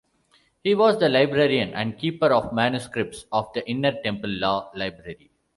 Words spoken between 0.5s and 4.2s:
He was the "Librarian and Keeper of Manuscripts" of the Inner